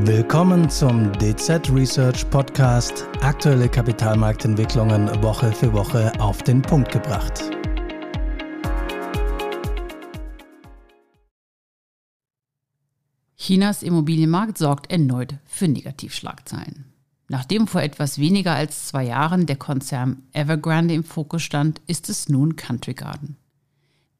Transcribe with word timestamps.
Willkommen 0.00 0.70
zum 0.70 1.12
DZ 1.18 1.70
Research 1.70 2.28
Podcast. 2.30 3.06
Aktuelle 3.20 3.68
Kapitalmarktentwicklungen 3.68 5.22
Woche 5.22 5.52
für 5.52 5.70
Woche 5.74 6.10
auf 6.18 6.42
den 6.42 6.62
Punkt 6.62 6.90
gebracht. 6.90 7.42
Chinas 13.36 13.82
Immobilienmarkt 13.82 14.56
sorgt 14.56 14.90
erneut 14.90 15.34
für 15.44 15.68
Negativschlagzeilen. 15.68 16.86
Nachdem 17.28 17.66
vor 17.66 17.82
etwas 17.82 18.18
weniger 18.18 18.54
als 18.54 18.88
zwei 18.88 19.04
Jahren 19.04 19.44
der 19.44 19.56
Konzern 19.56 20.22
Evergrande 20.32 20.94
im 20.94 21.04
Fokus 21.04 21.42
stand, 21.42 21.82
ist 21.86 22.08
es 22.08 22.30
nun 22.30 22.56
Country 22.56 22.94
Garden. 22.94 23.36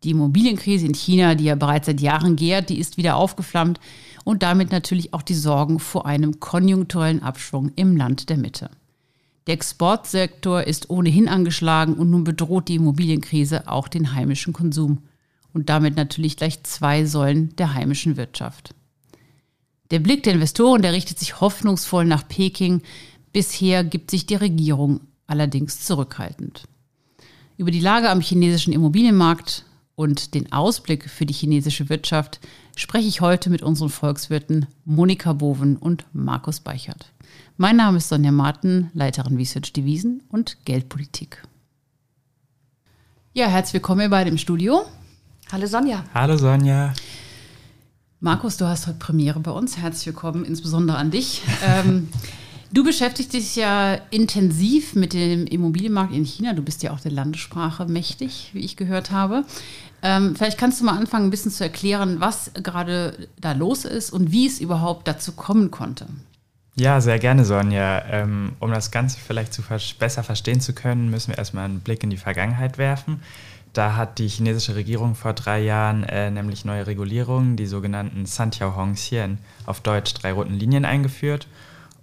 Die 0.05 0.11
Immobilienkrise 0.11 0.85
in 0.85 0.95
China, 0.95 1.37
die 1.37 1.45
ja 1.45 1.55
bereits 1.55 1.87
seit 1.87 2.01
Jahren 2.01 2.35
gärt, 2.35 2.71
die 2.71 2.79
ist 2.79 2.97
wieder 2.97 3.17
aufgeflammt 3.17 3.79
und 4.25 4.43
damit 4.43 4.73
natürlich 4.73 5.15
auch 5.15 5.23
die 5.23 5.35
Sorgen 5.35 5.79
vor 5.79 6.07
einem 6.07 6.41
konjunkturellen 6.41 7.23
Abschwung 7.23 7.73
im 7.77 7.97
Land 7.97 8.29
der 8.29 8.37
Mitte. 8.37 8.71
Der 9.47 9.55
Exportsektor 9.55 10.63
ist 10.63 10.91
ohnehin 10.91 11.29
angeschlagen 11.29 11.95
und 11.95 12.11
nun 12.11 12.25
bedroht 12.25 12.69
die 12.69 12.77
Immobilienkrise 12.77 13.69
auch 13.69 13.89
den 13.89 14.15
heimischen 14.15 14.53
Konsum 14.53 14.99
und 15.53 15.69
damit 15.69 15.97
natürlich 15.97 16.37
gleich 16.37 16.63
zwei 16.63 17.05
Säulen 17.05 17.55
der 17.57 17.75
heimischen 17.75 18.17
Wirtschaft. 18.17 18.75
Der 19.91 19.99
Blick 19.99 20.23
der 20.23 20.35
Investoren, 20.35 20.81
der 20.81 20.93
richtet 20.93 21.19
sich 21.19 21.41
hoffnungsvoll 21.41 22.05
nach 22.05 22.27
Peking. 22.27 22.83
Bisher 23.33 23.85
gibt 23.85 24.11
sich 24.11 24.27
die 24.27 24.37
Regierung 24.37 25.01
allerdings 25.27 25.81
zurückhaltend. 25.81 26.63
Über 27.59 27.71
die 27.71 27.81
Lage 27.81 28.09
am 28.09 28.21
chinesischen 28.21 28.73
Immobilienmarkt 28.73 29.67
und 30.03 30.35
den 30.35 30.53
Ausblick 30.53 31.09
für 31.09 31.27
die 31.27 31.33
chinesische 31.33 31.89
Wirtschaft 31.89 32.41
spreche 32.75 33.07
ich 33.07 33.21
heute 33.21 33.51
mit 33.51 33.63
unseren 33.63 33.89
Volkswirten 33.89 34.67
Monika 34.85 35.33
Boven 35.33 35.77
und 35.77 36.05
Markus 36.13 36.59
Beichert. 36.59 37.13
Mein 37.57 37.77
Name 37.77 37.99
ist 37.99 38.09
Sonja 38.09 38.33
Martin, 38.33 38.91
Leiterin 38.95 39.37
Research 39.37 39.73
Devisen 39.73 40.25
und 40.29 40.57
Geldpolitik. 40.65 41.45
Ja, 43.33 43.47
herzlich 43.47 43.75
willkommen 43.75 44.01
ihr 44.01 44.11
beide 44.11 44.29
im 44.29 44.39
Studio. 44.39 44.83
Hallo 45.53 45.67
Sonja. 45.67 46.05
Hallo 46.13 46.37
Sonja. 46.37 46.93
Markus, 48.19 48.57
du 48.57 48.67
hast 48.67 48.89
heute 48.89 48.99
Premiere 48.99 49.39
bei 49.39 49.53
uns. 49.53 49.77
Herzlich 49.77 50.07
willkommen, 50.07 50.45
insbesondere 50.45 50.97
an 50.97 51.13
dich. 51.13 51.43
Ähm, 51.65 52.09
Du 52.75 52.83
beschäftigst 52.85 53.35
dich 53.35 53.55
ja 53.55 53.97
intensiv 54.09 54.95
mit 54.95 55.13
dem 55.13 55.47
Immobilienmarkt 55.47 56.15
in 56.15 56.25
China. 56.25 56.55
Du 56.55 56.63
bist 56.63 56.83
ja 56.83 56.93
auch 56.93 57.01
der 57.01 57.13
Landessprache 57.13 57.85
mächtig, 57.85 58.49
wie 58.55 58.61
ich 58.61 58.77
gehört 58.77 59.11
habe. 59.11 59.45
Ähm, 60.03 60.35
vielleicht 60.35 60.59
kannst 60.59 60.81
du 60.81 60.85
mal 60.85 60.97
anfangen, 60.99 61.27
ein 61.27 61.31
bisschen 61.31 61.53
zu 61.53 61.63
erklären, 61.63 62.21
was 62.21 62.51
gerade 62.55 63.29
da 63.41 63.53
los 63.53 63.85
ist 63.85 64.11
und 64.11 64.33
wie 64.33 64.47
es 64.47 64.61
überhaupt 64.61 65.07
dazu 65.07 65.33
kommen 65.33 65.71
konnte. 65.71 66.07
Ja, 66.75 67.01
sehr 67.01 67.19
gerne, 67.19 67.45
Sonja. 67.45 68.03
Ähm, 68.11 68.53
um 68.59 68.71
das 68.71 68.91
Ganze 68.91 69.19
vielleicht 69.21 69.53
zu 69.53 69.63
besser 69.99 70.23
verstehen 70.23 70.61
zu 70.61 70.73
können, 70.73 71.11
müssen 71.11 71.29
wir 71.29 71.39
erstmal 71.39 71.67
einen 71.67 71.81
Blick 71.81 72.03
in 72.03 72.11
die 72.11 72.17
Vergangenheit 72.17 72.79
werfen. 72.79 73.21
Da 73.73 73.97
hat 73.97 74.19
die 74.19 74.29
chinesische 74.29 74.75
Regierung 74.75 75.15
vor 75.15 75.33
drei 75.33 75.61
Jahren 75.61 76.05
äh, 76.05 76.31
nämlich 76.31 76.65
neue 76.65 76.87
Regulierungen, 76.87 77.57
die 77.57 77.67
sogenannten 77.67 78.27
Santiao 78.27 78.77
Hongxian, 78.77 79.39
auf 79.65 79.81
Deutsch 79.81 80.13
drei 80.15 80.33
roten 80.33 80.55
Linien 80.55 80.85
eingeführt. 80.85 81.47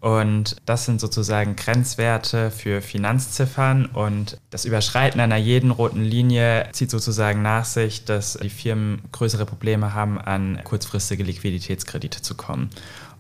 Und 0.02 0.56
das 0.66 0.86
sind 0.86 1.02
sozusagen 1.02 1.58
Grenzwerte 1.58 2.52
für 2.52 2.82
Finanzziffern 2.82 3.86
und 3.88 4.38
das 4.50 4.64
Überschreiten 4.64 5.20
einer 5.20 5.36
jeden 5.36 5.72
roten 5.72 6.04
Linie 6.04 6.70
zieht 6.72 6.90
sozusagen 6.90 7.42
nach 7.42 7.66
sich, 7.66 8.06
dass 8.06 8.38
die 8.42 8.50
Firmen 8.50 9.02
größere 9.12 9.46
Probleme 9.46 9.94
haben, 9.94 10.18
an 10.18 10.62
kurzfristige 10.64 11.24
Liquiditätskredite 11.24 12.22
zu 12.22 12.36
kommen. 12.36 12.70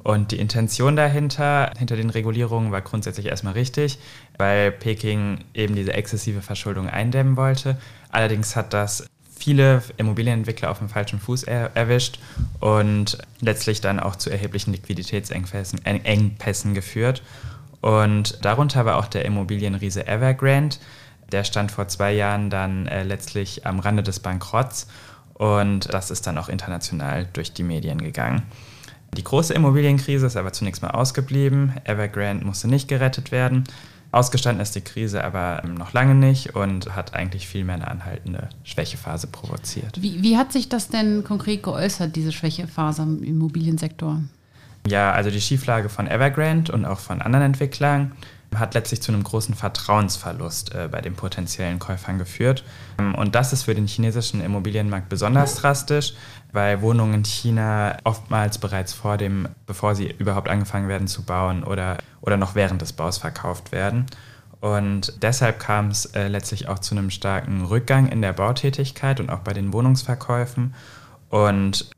Und 0.04 0.32
die 0.32 0.40
Intention 0.40 0.96
dahinter, 0.96 1.74
hinter 1.78 1.98
den 1.98 2.10
Regulierungen, 2.10 2.72
war 2.72 2.82
grundsätzlich 2.82 3.26
erstmal 3.26 3.54
richtig, 3.54 4.00
weil 4.38 4.72
Peking 4.72 5.44
eben 5.54 5.76
diese 5.76 5.94
exzessive 5.94 6.42
Verschuldung 6.42 6.88
eindämmen 6.88 7.36
wollte. 7.36 7.78
Allerdings 8.10 8.56
hat 8.56 8.74
das 8.74 9.06
viele 9.40 9.82
Immobilienentwickler 9.98 10.70
auf 10.70 10.80
dem 10.80 10.90
falschen 10.90 11.20
Fuß 11.20 11.44
er 11.44 11.76
erwischt 11.76 12.20
und 12.60 13.18
letztlich 13.40 13.82
dann 13.82 14.00
auch 14.00 14.16
zu 14.16 14.30
erheblichen 14.30 14.74
Liquiditätsengpässen 14.74 16.74
geführt. 16.74 17.24
Und 17.82 18.44
darunter 18.44 18.86
war 18.86 18.98
auch 18.98 19.08
der 19.08 19.26
Immobilienriese 19.26 20.08
Evergrande. 20.08 20.78
Der 21.32 21.44
stand 21.44 21.72
vor 21.72 21.88
zwei 21.88 22.12
Jahren 22.12 22.50
dann 22.50 22.88
äh, 22.88 23.04
letztlich 23.04 23.66
am 23.66 23.80
Rande 23.80 24.04
des 24.04 24.20
Bankrotts 24.20 24.88
und 25.36 25.94
das 25.94 26.12
ist 26.12 26.28
dann 26.28 26.38
auch 26.38 26.50
international 26.50 27.28
durch 27.32 27.54
die 27.54 27.64
Medien 27.64 28.00
gegangen. 28.00 28.44
Die 29.16 29.24
große 29.24 29.54
Immobilienkrise 29.54 30.28
ist 30.28 30.36
aber 30.36 30.54
zunächst 30.54 30.82
mal 30.82 30.92
ausgeblieben. 30.92 31.74
Evergrande 31.86 32.46
musste 32.46 32.68
nicht 32.68 32.88
gerettet 32.88 33.32
werden. 33.32 33.64
Ausgestanden 34.12 34.62
ist 34.62 34.76
die 34.76 34.82
Krise 34.82 35.24
aber 35.24 35.62
noch 35.68 35.94
lange 35.94 36.16
nicht 36.16 36.56
und 36.56 36.96
hat 36.96 37.14
eigentlich 37.14 37.48
viel 37.48 37.64
mehr 37.64 37.76
eine 37.76 37.88
anhaltende 37.88 38.50
Schwächephase 38.64 39.28
provoziert. 39.28 40.02
Wie, 40.02 40.24
wie 40.24 40.38
hat 40.38 40.52
sich 40.52 40.68
das 40.68 40.90
denn 40.90 41.24
konkret 41.24 41.62
geäußert, 41.62 42.16
diese 42.16 42.32
Schwächephase 42.32 43.04
im 43.04 43.24
Immobiliensektor? 43.24 44.22
Ja, 44.88 45.12
also 45.12 45.30
die 45.30 45.42
Schieflage 45.42 45.90
von 45.90 46.08
Evergrande 46.08 46.72
und 46.72 46.86
auch 46.86 47.00
von 47.00 47.22
anderen 47.22 47.46
Entwicklern 47.46 48.14
hat 48.56 48.74
letztlich 48.74 49.02
zu 49.02 49.12
einem 49.12 49.24
großen 49.24 49.56
Vertrauensverlust 49.56 50.74
äh, 50.74 50.88
bei 50.92 51.02
den 51.02 51.16
potenziellen 51.16 51.80
Käufern 51.80 52.18
geführt. 52.18 52.64
Ähm, 53.00 53.16
und 53.16 53.36
das 53.36 53.54
ist 53.54 53.64
für 53.64 53.76
den 53.76 53.88
chinesischen 53.88 54.42
Immobilienmarkt 54.42 55.10
besonders 55.10 55.56
drastisch, 55.56 56.14
weil 56.52 56.82
Wohnungen 56.82 57.16
in 57.16 57.26
China 57.26 57.98
oftmals 58.04 58.58
bereits 58.58 58.94
vor 58.94 59.18
dem, 59.18 59.48
bevor 59.66 59.96
sie 59.96 60.08
überhaupt 60.18 60.50
angefangen 60.50 60.88
werden 60.88 61.08
zu 61.08 61.24
bauen 61.24 61.64
oder, 61.64 61.98
oder 62.22 62.38
noch 62.38 62.56
während 62.56 62.82
des 62.82 62.94
Baus 62.94 63.18
verkauft 63.18 63.72
werden. 63.72 64.08
Und 64.62 65.22
deshalb 65.22 65.60
kam 65.60 65.90
es 65.90 66.06
äh, 66.08 66.28
letztlich 66.28 66.68
auch 66.68 66.80
zu 66.80 66.96
einem 66.96 67.10
starken 67.10 67.64
Rückgang 67.64 68.08
in 68.08 68.22
der 68.22 68.34
Bautätigkeit 68.34 69.20
und 69.20 69.30
auch 69.30 69.40
bei 69.40 69.54
den 69.54 69.72
Wohnungsverkäufen. 69.72 70.74
Und 71.30 71.90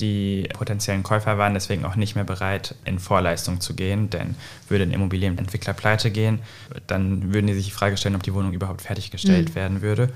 die 0.00 0.48
potenziellen 0.52 1.02
Käufer 1.02 1.38
waren 1.38 1.54
deswegen 1.54 1.84
auch 1.84 1.96
nicht 1.96 2.14
mehr 2.14 2.24
bereit, 2.24 2.74
in 2.84 2.98
Vorleistung 2.98 3.60
zu 3.60 3.74
gehen, 3.74 4.10
denn 4.10 4.34
würde 4.68 4.84
ein 4.84 4.92
Immobilienentwickler 4.92 5.72
pleite 5.72 6.10
gehen, 6.10 6.40
dann 6.86 7.32
würden 7.32 7.46
die 7.48 7.54
sich 7.54 7.66
die 7.66 7.70
Frage 7.72 7.96
stellen, 7.96 8.14
ob 8.14 8.22
die 8.22 8.34
Wohnung 8.34 8.52
überhaupt 8.52 8.82
fertiggestellt 8.82 9.50
mhm. 9.50 9.54
werden 9.54 9.82
würde. 9.82 10.12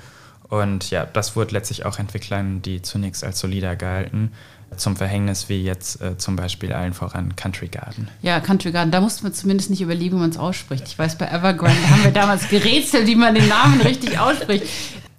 Und 0.49 0.91
ja, 0.91 1.05
das 1.05 1.35
wurde 1.35 1.53
letztlich 1.53 1.85
auch 1.85 1.99
Entwicklern, 1.99 2.63
die 2.63 2.81
zunächst 2.83 3.25
als 3.25 3.41
solider 3.41 3.75
galten, 3.75 4.31
zum 4.77 4.97
Verhängnis, 4.97 5.49
wie 5.49 5.63
jetzt 5.63 6.01
äh, 6.03 6.19
zum 6.19 6.37
Beispiel 6.37 6.73
allen 6.73 6.93
voran 6.93 7.37
Country 7.37 7.69
Garden. 7.69 8.09
Ja, 8.23 8.41
Country 8.41 8.73
Garden, 8.73 8.91
da 8.91 9.01
musste 9.01 9.23
man 9.23 9.33
zumindest 9.33 9.71
nicht 9.71 9.81
überlegen, 9.81 10.17
wie 10.17 10.21
man 10.21 10.31
es 10.31 10.39
ausspricht. 10.39 10.85
Ich 10.87 10.99
weiß, 10.99 11.19
bei 11.19 11.27
Evergrande 11.27 11.91
haben 11.91 12.05
wir 12.05 12.11
damals 12.11 12.49
gerätselt, 12.49 13.07
wie 13.07 13.15
man 13.15 13.35
den 13.35 13.49
Namen 13.49 13.81
richtig 13.81 14.19
ausspricht. 14.19 14.67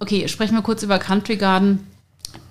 Okay, 0.00 0.28
sprechen 0.28 0.54
wir 0.54 0.62
kurz 0.62 0.82
über 0.82 0.98
Country 0.98 1.36
Garden. 1.36 1.87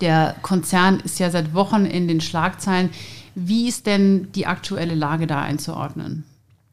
Der 0.02 0.36
Konzern 0.42 1.00
ist 1.00 1.20
ja 1.20 1.30
seit 1.30 1.54
Wochen 1.54 1.86
in 1.86 2.08
den 2.08 2.22
Schlagzeilen. 2.22 2.90
Wie 3.36 3.68
ist 3.68 3.86
denn 3.86 4.32
die 4.34 4.48
aktuelle 4.48 4.96
Lage 4.96 5.28
da 5.28 5.42
einzuordnen? 5.42 6.24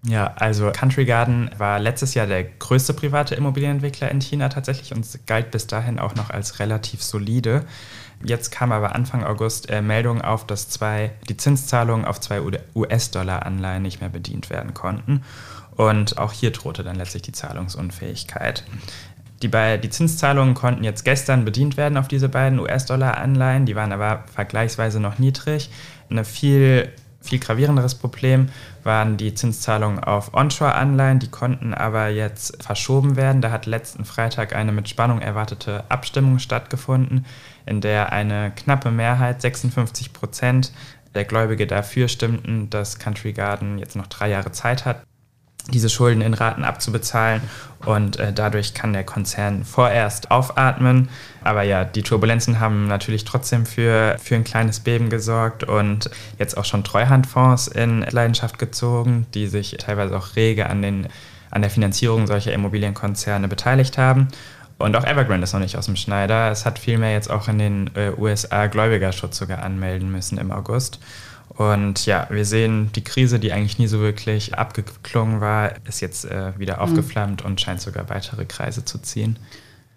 Ja, 0.07 0.35
also 0.37 0.71
Country 0.71 1.07
Garden 1.07 1.51
war 1.57 1.79
letztes 1.79 2.13
Jahr 2.13 2.27
der 2.27 2.45
größte 2.45 2.93
private 2.93 3.35
Immobilienentwickler 3.35 4.11
in 4.11 4.21
China 4.21 4.51
tatsächlich 4.51 4.95
und 4.95 5.07
galt 5.27 5.51
bis 5.51 5.67
dahin 5.67 5.99
auch 5.99 6.15
noch 6.15 6.29
als 6.29 6.59
relativ 6.59 7.03
solide. 7.03 7.65
Jetzt 8.23 8.51
kam 8.51 8.71
aber 8.71 8.95
Anfang 8.95 9.25
August 9.25 9.71
äh, 9.71 9.81
Meldung 9.81 10.21
auf, 10.21 10.47
dass 10.47 10.69
zwei, 10.69 11.13
die 11.29 11.37
Zinszahlungen 11.37 12.05
auf 12.05 12.21
zwei 12.21 12.41
US-Dollar-Anleihen 12.75 13.83
nicht 13.83 14.01
mehr 14.01 14.11
bedient 14.11 14.51
werden 14.51 14.75
konnten. 14.75 15.23
Und 15.77 16.19
auch 16.19 16.33
hier 16.33 16.53
drohte 16.53 16.85
dann 16.85 16.97
letztlich 16.97 17.23
die 17.23 17.33
Zahlungsunfähigkeit. 17.33 18.65
Die, 19.45 19.51
die 19.51 19.91
Zinszahlungen 19.91 20.55
konnten 20.55 20.85
jetzt 20.85 21.05
gestern 21.05 21.45
bedient 21.45 21.77
werden 21.77 21.99
auf 21.99 22.09
diese 22.09 22.31
beiden 22.31 22.59
US-Dollar-Anleihen, 22.59 23.67
die 23.67 23.77
waren 23.77 23.93
aber 23.93 24.25
vergleichsweise 24.33 25.01
noch 25.01 25.19
niedrig. 25.19 25.71
Eine 26.09 26.25
viel 26.25 26.91
viel 27.21 27.39
gravierenderes 27.39 27.95
Problem 27.95 28.51
waren 28.83 29.17
die 29.17 29.35
Zinszahlungen 29.35 29.99
auf 29.99 30.35
Onshore-Anleihen. 30.35 31.19
Die 31.19 31.31
konnten 31.31 31.73
aber 31.73 32.09
jetzt 32.09 32.63
verschoben 32.63 33.17
werden. 33.17 33.41
Da 33.41 33.51
hat 33.51 33.65
letzten 33.65 34.05
Freitag 34.05 34.55
eine 34.55 34.73
mit 34.73 34.89
Spannung 34.89 35.21
erwartete 35.21 35.85
Abstimmung 35.89 36.39
stattgefunden, 36.39 37.25
in 37.65 37.81
der 37.81 38.13
eine 38.13 38.53
knappe 38.55 38.91
Mehrheit, 38.91 39.41
56 39.41 40.13
Prozent 40.13 40.73
der 41.15 41.25
Gläubige 41.25 41.67
dafür 41.67 42.09
stimmten, 42.09 42.69
dass 42.69 42.99
Country 42.99 43.33
Garden 43.33 43.79
jetzt 43.79 43.97
noch 43.97 44.09
drei 44.09 44.29
Jahre 44.29 44.53
Zeit 44.53 44.85
hat, 44.85 45.03
diese 45.73 45.89
Schulden 45.89 46.21
in 46.21 46.35
Raten 46.35 46.63
abzubezahlen 46.63 47.43
und 47.85 48.19
äh, 48.19 48.33
dadurch 48.33 48.75
kann 48.75 48.93
der 48.93 49.05
Konzern 49.05 49.65
vorerst 49.65 50.31
aufatmen. 50.31 51.09
Aber 51.43 51.63
ja, 51.63 51.85
die 51.85 52.03
Turbulenzen 52.03 52.61
haben 52.61 52.87
natürlich 52.87 53.25
trotzdem 53.25 53.67
für, 53.67 54.17
für 54.23 54.35
ein 54.35 54.45
kleines 54.45 54.81
Beben 54.81 55.11
gesorgt 55.11 55.65
und 55.65 56.11
jetzt 56.39 56.57
auch 56.57 56.65
schon 56.65 56.85
Treuhandfonds 56.85 57.69
in 57.69 58.03
Leidenschaft 58.03 58.59
gezogen, 58.59 59.27
die 59.35 59.47
sich 59.47 59.77
teilweise 59.79 60.17
auch 60.17 60.37
rege 60.37 60.69
an, 60.69 60.83
den, 60.83 61.09
an 61.51 61.63
der 61.63 61.71
Finanzierung 61.71 62.27
solcher 62.27 62.53
Immobilienkonzerne 62.53 63.49
beteiligt 63.49 63.97
haben. 63.97 64.29
Und 64.77 64.97
auch 64.97 65.05
Evergrande 65.05 65.45
ist 65.45 65.53
noch 65.53 65.61
nicht 65.61 65.77
aus 65.77 65.87
dem 65.87 65.97
Schneider. 65.97 66.51
Es 66.51 66.67
hat 66.67 66.79
vielmehr 66.79 67.13
jetzt 67.13 67.31
auch 67.31 67.49
in 67.49 67.59
den 67.59 67.91
äh, 67.95 68.11
USA 68.19 68.67
Gläubigerschutz 68.67 69.39
sogar 69.39 69.63
anmelden 69.63 70.11
müssen 70.11 70.37
im 70.37 70.51
August. 70.51 70.99
Und 71.49 72.07
ja, 72.07 72.27
wir 72.31 72.45
sehen, 72.45 72.91
die 72.95 73.05
Krise, 73.05 73.39
die 73.39 73.53
eigentlich 73.53 73.79
nie 73.79 73.87
so 73.87 74.01
wirklich 74.01 74.55
abgeklungen 74.55 75.41
war, 75.41 75.73
ist 75.87 76.01
jetzt 76.01 76.25
äh, 76.25 76.59
wieder 76.59 76.77
mhm. 76.77 76.83
aufgeflammt 76.83 77.43
und 77.43 77.61
scheint 77.61 77.81
sogar 77.81 78.09
weitere 78.09 78.45
Kreise 78.45 78.85
zu 78.85 78.99
ziehen. 78.99 79.39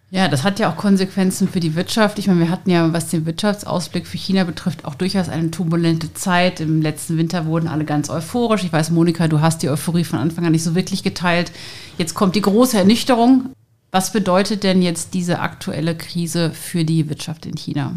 Ja, 0.09 0.29
das 0.29 0.43
hat 0.43 0.57
ja 0.59 0.71
auch 0.71 0.77
Konsequenzen 0.77 1.49
für 1.49 1.59
die 1.59 1.75
Wirtschaft. 1.75 2.17
Ich 2.17 2.27
meine, 2.27 2.39
wir 2.39 2.49
hatten 2.49 2.69
ja, 2.69 2.93
was 2.93 3.09
den 3.09 3.25
Wirtschaftsausblick 3.25 4.07
für 4.07 4.17
China 4.17 4.45
betrifft, 4.45 4.85
auch 4.85 4.95
durchaus 4.95 5.27
eine 5.27 5.51
turbulente 5.51 6.13
Zeit. 6.13 6.61
Im 6.61 6.81
letzten 6.81 7.17
Winter 7.17 7.45
wurden 7.45 7.67
alle 7.67 7.83
ganz 7.83 8.09
euphorisch. 8.09 8.63
Ich 8.63 8.71
weiß, 8.71 8.91
Monika, 8.91 9.27
du 9.27 9.41
hast 9.41 9.63
die 9.63 9.69
Euphorie 9.69 10.05
von 10.05 10.19
Anfang 10.19 10.45
an 10.45 10.53
nicht 10.53 10.63
so 10.63 10.75
wirklich 10.75 11.03
geteilt. 11.03 11.51
Jetzt 11.97 12.13
kommt 12.13 12.35
die 12.35 12.41
große 12.41 12.77
Ernüchterung. 12.77 13.49
Was 13.91 14.13
bedeutet 14.13 14.63
denn 14.63 14.81
jetzt 14.81 15.13
diese 15.13 15.39
aktuelle 15.39 15.95
Krise 15.95 16.51
für 16.51 16.85
die 16.85 17.09
Wirtschaft 17.09 17.45
in 17.45 17.55
China? 17.55 17.93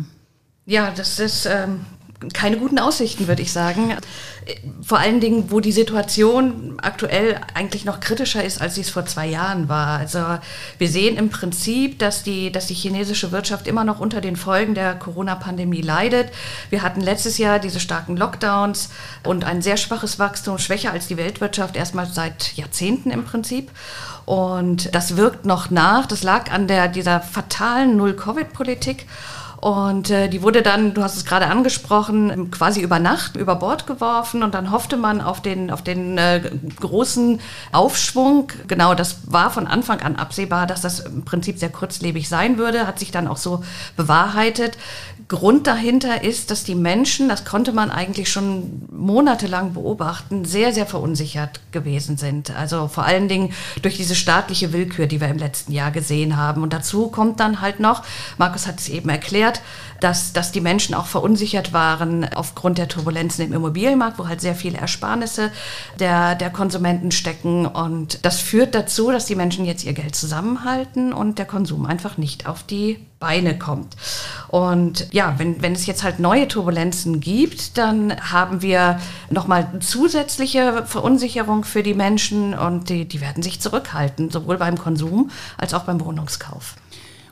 Ja, 0.66 0.90
das 0.90 1.20
ist 1.20 1.46
ähm, 1.46 1.80
keine 2.34 2.58
guten 2.58 2.78
Aussichten, 2.78 3.28
würde 3.28 3.40
ich 3.40 3.50
sagen. 3.50 3.94
Vor 4.82 4.98
allen 4.98 5.20
Dingen, 5.20 5.50
wo 5.50 5.60
die 5.60 5.72
Situation 5.72 6.76
aktuell 6.82 7.40
eigentlich 7.54 7.86
noch 7.86 8.00
kritischer 8.00 8.44
ist, 8.44 8.60
als 8.60 8.74
sie 8.74 8.82
es 8.82 8.90
vor 8.90 9.06
zwei 9.06 9.26
Jahren 9.26 9.70
war. 9.70 9.98
Also 9.98 10.18
wir 10.76 10.88
sehen 10.88 11.16
im 11.16 11.30
Prinzip, 11.30 11.98
dass 11.98 12.22
die, 12.22 12.52
dass 12.52 12.66
die 12.66 12.74
chinesische 12.74 13.32
Wirtschaft 13.32 13.66
immer 13.66 13.84
noch 13.84 14.00
unter 14.00 14.20
den 14.20 14.36
Folgen 14.36 14.74
der 14.74 14.94
Corona-Pandemie 14.96 15.80
leidet. 15.80 16.30
Wir 16.68 16.82
hatten 16.82 17.00
letztes 17.00 17.38
Jahr 17.38 17.58
diese 17.58 17.80
starken 17.80 18.18
Lockdowns 18.18 18.90
und 19.24 19.44
ein 19.44 19.62
sehr 19.62 19.78
schwaches 19.78 20.18
Wachstum, 20.18 20.58
schwächer 20.58 20.92
als 20.92 21.06
die 21.06 21.16
Weltwirtschaft, 21.16 21.74
erstmal 21.74 22.06
seit 22.06 22.54
Jahrzehnten 22.56 23.10
im 23.10 23.24
Prinzip. 23.24 23.70
Und 24.26 24.94
das 24.94 25.16
wirkt 25.16 25.46
noch 25.46 25.70
nach. 25.70 26.06
Das 26.06 26.22
lag 26.22 26.52
an 26.52 26.68
der, 26.68 26.88
dieser 26.88 27.20
fatalen 27.20 27.96
Null-Covid-Politik. 27.96 29.06
Und 29.60 30.08
äh, 30.08 30.28
die 30.28 30.42
wurde 30.42 30.62
dann, 30.62 30.94
du 30.94 31.02
hast 31.02 31.16
es 31.16 31.26
gerade 31.26 31.46
angesprochen, 31.46 32.50
quasi 32.50 32.80
über 32.80 32.98
Nacht 32.98 33.36
über 33.36 33.56
Bord 33.56 33.86
geworfen 33.86 34.42
und 34.42 34.54
dann 34.54 34.70
hoffte 34.70 34.96
man 34.96 35.20
auf 35.20 35.42
den, 35.42 35.70
auf 35.70 35.82
den 35.82 36.16
äh, 36.16 36.50
großen 36.80 37.40
Aufschwung. 37.70 38.50
Genau, 38.68 38.94
das 38.94 39.18
war 39.26 39.50
von 39.50 39.66
Anfang 39.66 40.00
an 40.00 40.16
absehbar, 40.16 40.66
dass 40.66 40.80
das 40.80 41.00
im 41.00 41.26
Prinzip 41.26 41.58
sehr 41.58 41.68
kurzlebig 41.68 42.26
sein 42.28 42.56
würde, 42.56 42.86
hat 42.86 42.98
sich 42.98 43.10
dann 43.10 43.28
auch 43.28 43.36
so 43.36 43.62
bewahrheitet. 43.98 44.78
Grund 45.30 45.68
dahinter 45.68 46.24
ist, 46.24 46.50
dass 46.50 46.64
die 46.64 46.74
Menschen, 46.74 47.28
das 47.28 47.44
konnte 47.44 47.70
man 47.70 47.92
eigentlich 47.92 48.32
schon 48.32 48.82
monatelang 48.90 49.74
beobachten, 49.74 50.44
sehr, 50.44 50.72
sehr 50.72 50.86
verunsichert 50.86 51.60
gewesen 51.70 52.16
sind. 52.16 52.50
Also 52.50 52.88
vor 52.88 53.04
allen 53.04 53.28
Dingen 53.28 53.52
durch 53.80 53.96
diese 53.96 54.16
staatliche 54.16 54.72
Willkür, 54.72 55.06
die 55.06 55.20
wir 55.20 55.28
im 55.28 55.38
letzten 55.38 55.70
Jahr 55.70 55.92
gesehen 55.92 56.36
haben. 56.36 56.64
Und 56.64 56.72
dazu 56.72 57.06
kommt 57.06 57.38
dann 57.38 57.60
halt 57.60 57.78
noch, 57.78 58.02
Markus 58.38 58.66
hat 58.66 58.80
es 58.80 58.88
eben 58.88 59.08
erklärt, 59.08 59.62
dass, 60.00 60.32
dass 60.32 60.52
die 60.52 60.60
Menschen 60.60 60.94
auch 60.94 61.06
verunsichert 61.06 61.72
waren 61.72 62.32
aufgrund 62.34 62.78
der 62.78 62.88
Turbulenzen 62.88 63.44
im 63.44 63.52
Immobilienmarkt, 63.52 64.18
wo 64.18 64.28
halt 64.28 64.40
sehr 64.40 64.54
viele 64.54 64.78
Ersparnisse 64.78 65.52
der, 65.98 66.34
der 66.34 66.50
Konsumenten 66.50 67.10
stecken. 67.10 67.66
Und 67.66 68.24
das 68.24 68.40
führt 68.40 68.74
dazu, 68.74 69.10
dass 69.10 69.26
die 69.26 69.36
Menschen 69.36 69.64
jetzt 69.64 69.84
ihr 69.84 69.92
Geld 69.92 70.14
zusammenhalten 70.14 71.12
und 71.12 71.38
der 71.38 71.46
Konsum 71.46 71.86
einfach 71.86 72.18
nicht 72.18 72.46
auf 72.46 72.62
die 72.62 72.98
Beine 73.20 73.58
kommt. 73.58 73.96
Und 74.48 75.06
ja, 75.12 75.34
wenn, 75.36 75.60
wenn 75.60 75.74
es 75.74 75.84
jetzt 75.84 76.02
halt 76.02 76.20
neue 76.20 76.48
Turbulenzen 76.48 77.20
gibt, 77.20 77.76
dann 77.76 78.18
haben 78.18 78.62
wir 78.62 78.98
nochmal 79.28 79.68
zusätzliche 79.80 80.84
Verunsicherung 80.86 81.64
für 81.64 81.82
die 81.82 81.94
Menschen 81.94 82.54
und 82.54 82.88
die, 82.88 83.06
die 83.06 83.20
werden 83.20 83.42
sich 83.42 83.60
zurückhalten, 83.60 84.30
sowohl 84.30 84.56
beim 84.56 84.78
Konsum 84.78 85.30
als 85.58 85.74
auch 85.74 85.84
beim 85.84 86.00
Wohnungskauf. 86.00 86.76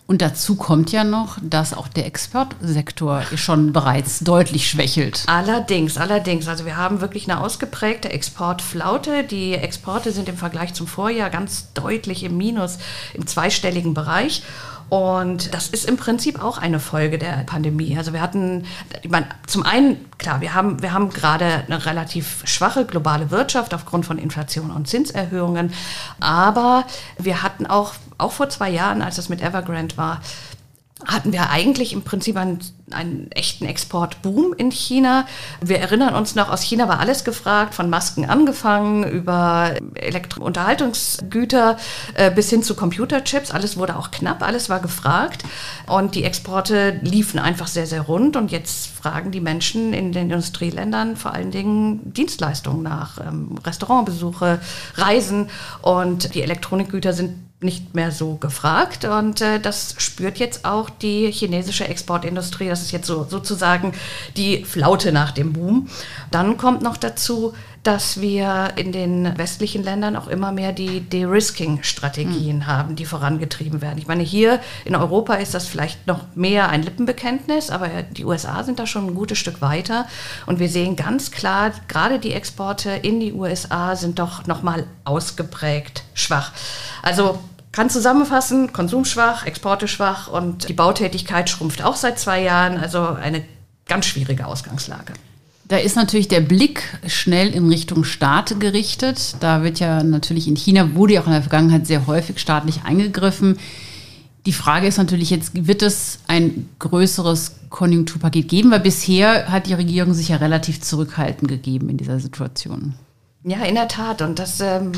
Und 0.08 0.22
dazu 0.22 0.54
kommt 0.56 0.90
ja 0.90 1.04
noch, 1.04 1.36
dass 1.42 1.74
auch 1.74 1.86
der 1.86 2.06
Exportsektor 2.06 3.24
schon 3.36 3.74
bereits 3.74 4.20
deutlich 4.20 4.70
schwächelt. 4.70 5.24
Allerdings, 5.26 5.98
allerdings. 5.98 6.48
Also 6.48 6.64
wir 6.64 6.78
haben 6.78 7.02
wirklich 7.02 7.30
eine 7.30 7.42
ausgeprägte 7.42 8.08
Exportflaute. 8.08 9.24
Die 9.24 9.52
Exporte 9.52 10.10
sind 10.10 10.30
im 10.30 10.38
Vergleich 10.38 10.72
zum 10.72 10.86
Vorjahr 10.86 11.28
ganz 11.28 11.74
deutlich 11.74 12.24
im 12.24 12.38
Minus, 12.38 12.78
im 13.12 13.26
zweistelligen 13.26 13.92
Bereich. 13.92 14.42
Und 14.88 15.52
das 15.52 15.68
ist 15.68 15.86
im 15.86 15.96
Prinzip 15.96 16.42
auch 16.42 16.56
eine 16.56 16.80
Folge 16.80 17.18
der 17.18 17.44
Pandemie. 17.44 17.96
Also 17.98 18.12
wir 18.12 18.22
hatten, 18.22 18.64
ich 19.02 19.10
meine, 19.10 19.26
zum 19.46 19.62
einen, 19.62 20.10
klar, 20.16 20.40
wir 20.40 20.54
haben, 20.54 20.80
wir 20.82 20.92
haben 20.92 21.10
gerade 21.10 21.64
eine 21.66 21.84
relativ 21.84 22.42
schwache 22.44 22.86
globale 22.86 23.30
Wirtschaft 23.30 23.74
aufgrund 23.74 24.06
von 24.06 24.18
Inflation 24.18 24.70
und 24.70 24.88
Zinserhöhungen. 24.88 25.72
Aber 26.20 26.84
wir 27.18 27.42
hatten 27.42 27.66
auch, 27.66 27.94
auch 28.16 28.32
vor 28.32 28.48
zwei 28.48 28.70
Jahren, 28.70 29.02
als 29.02 29.16
das 29.16 29.28
mit 29.28 29.42
Evergrande 29.42 29.96
war, 29.98 30.20
hatten 31.06 31.32
wir 31.32 31.50
eigentlich 31.50 31.92
im 31.92 32.02
Prinzip 32.02 32.36
einen, 32.36 32.58
einen 32.90 33.30
echten 33.30 33.66
Exportboom 33.66 34.52
in 34.56 34.72
China. 34.72 35.26
Wir 35.60 35.78
erinnern 35.78 36.14
uns 36.14 36.34
noch, 36.34 36.50
aus 36.50 36.62
China 36.62 36.88
war 36.88 36.98
alles 36.98 37.22
gefragt, 37.22 37.74
von 37.74 37.88
Masken 37.88 38.24
angefangen, 38.24 39.04
über 39.04 39.76
Elektrounterhaltungsgüter 39.94 41.76
äh, 42.14 42.32
bis 42.32 42.50
hin 42.50 42.64
zu 42.64 42.74
Computerchips. 42.74 43.52
Alles 43.52 43.76
wurde 43.76 43.96
auch 43.96 44.10
knapp, 44.10 44.42
alles 44.42 44.68
war 44.68 44.80
gefragt. 44.80 45.44
Und 45.86 46.16
die 46.16 46.24
Exporte 46.24 46.98
liefen 47.02 47.38
einfach 47.38 47.68
sehr, 47.68 47.86
sehr 47.86 48.02
rund. 48.02 48.36
Und 48.36 48.50
jetzt 48.50 48.88
fragen 48.88 49.30
die 49.30 49.40
Menschen 49.40 49.92
in 49.92 50.10
den 50.10 50.30
Industrieländern 50.30 51.16
vor 51.16 51.32
allen 51.32 51.52
Dingen 51.52 52.12
Dienstleistungen 52.12 52.82
nach, 52.82 53.20
ähm, 53.20 53.56
Restaurantbesuche, 53.64 54.60
Reisen. 54.96 55.48
Und 55.80 56.34
die 56.34 56.42
Elektronikgüter 56.42 57.12
sind 57.12 57.47
nicht 57.60 57.94
mehr 57.94 58.12
so 58.12 58.36
gefragt 58.36 59.04
und 59.04 59.40
äh, 59.40 59.58
das 59.58 59.96
spürt 59.98 60.38
jetzt 60.38 60.64
auch 60.64 60.90
die 60.90 61.32
chinesische 61.32 61.88
Exportindustrie. 61.88 62.68
Das 62.68 62.82
ist 62.82 62.92
jetzt 62.92 63.08
so 63.08 63.26
sozusagen 63.28 63.94
die 64.36 64.64
Flaute 64.64 65.10
nach 65.10 65.32
dem 65.32 65.52
Boom. 65.52 65.88
Dann 66.30 66.56
kommt 66.56 66.82
noch 66.82 66.96
dazu, 66.96 67.54
dass 67.82 68.20
wir 68.20 68.72
in 68.76 68.92
den 68.92 69.38
westlichen 69.38 69.82
Ländern 69.82 70.16
auch 70.16 70.28
immer 70.28 70.52
mehr 70.52 70.72
die 70.72 71.00
De-Risking-Strategien 71.00 72.58
mhm. 72.58 72.66
haben, 72.66 72.96
die 72.96 73.04
vorangetrieben 73.04 73.80
werden. 73.80 73.98
Ich 73.98 74.06
meine, 74.06 74.22
hier 74.22 74.60
in 74.84 74.94
Europa 74.94 75.34
ist 75.34 75.54
das 75.54 75.66
vielleicht 75.66 76.06
noch 76.06 76.24
mehr 76.34 76.68
ein 76.68 76.82
Lippenbekenntnis, 76.82 77.70
aber 77.70 77.88
die 78.02 78.24
USA 78.24 78.64
sind 78.64 78.78
da 78.78 78.86
schon 78.86 79.06
ein 79.06 79.14
gutes 79.14 79.38
Stück 79.38 79.60
weiter. 79.60 80.06
Und 80.46 80.58
wir 80.58 80.68
sehen 80.68 80.96
ganz 80.96 81.30
klar, 81.30 81.72
gerade 81.88 82.18
die 82.18 82.32
Exporte 82.32 82.90
in 82.90 83.20
die 83.20 83.32
USA 83.32 83.96
sind 83.96 84.18
doch 84.18 84.46
nochmal 84.46 84.84
ausgeprägt 85.04 86.04
schwach. 86.14 86.52
Also 87.02 87.38
kann 87.72 87.90
zusammenfassen, 87.90 88.72
konsumschwach, 88.72 89.46
Exporte 89.46 89.88
schwach 89.88 90.28
und 90.28 90.68
die 90.68 90.72
Bautätigkeit 90.72 91.48
schrumpft 91.48 91.82
auch 91.82 91.96
seit 91.96 92.18
zwei 92.18 92.42
Jahren. 92.42 92.76
Also 92.76 93.00
eine 93.06 93.44
ganz 93.86 94.06
schwierige 94.06 94.46
Ausgangslage. 94.46 95.12
Da 95.68 95.76
ist 95.76 95.96
natürlich 95.96 96.28
der 96.28 96.40
Blick 96.40 96.82
schnell 97.06 97.48
in 97.54 97.68
Richtung 97.68 98.04
Staat 98.04 98.58
gerichtet. 98.58 99.36
Da 99.40 99.62
wird 99.62 99.80
ja 99.80 100.02
natürlich 100.02 100.48
in 100.48 100.56
China, 100.56 100.94
wurde 100.94 101.14
ja 101.14 101.20
auch 101.20 101.26
in 101.26 101.32
der 101.32 101.42
Vergangenheit 101.42 101.86
sehr 101.86 102.06
häufig 102.06 102.38
staatlich 102.38 102.84
eingegriffen. 102.84 103.58
Die 104.46 104.54
Frage 104.54 104.86
ist 104.86 104.96
natürlich 104.96 105.28
jetzt, 105.28 105.66
wird 105.66 105.82
es 105.82 106.20
ein 106.26 106.70
größeres 106.78 107.56
Konjunkturpaket 107.68 108.48
geben? 108.48 108.70
Weil 108.70 108.80
bisher 108.80 109.52
hat 109.52 109.66
die 109.66 109.74
Regierung 109.74 110.14
sich 110.14 110.30
ja 110.30 110.36
relativ 110.36 110.80
zurückhaltend 110.80 111.48
gegeben 111.48 111.90
in 111.90 111.98
dieser 111.98 112.18
Situation. 112.18 112.94
Ja, 113.44 113.62
in 113.64 113.74
der 113.74 113.88
Tat. 113.88 114.22
Und 114.22 114.38
das 114.38 114.60
ähm, 114.60 114.92